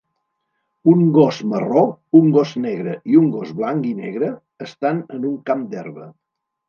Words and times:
Un 0.93 1.03
gos 1.17 1.41
marró, 1.51 1.83
un 2.21 2.31
gos 2.37 2.53
negre 2.63 2.95
i 3.13 3.19
un 3.21 3.29
gos 3.35 3.53
blanc 3.61 3.87
i 3.93 3.95
negre 4.01 4.31
estan 4.69 5.05
en 5.19 5.29
un 5.35 5.41
camp 5.51 5.67
d'herba. 5.75 6.09